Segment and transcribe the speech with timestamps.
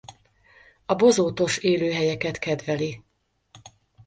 [0.85, 3.03] A bozótos élőhelyeket kedveli.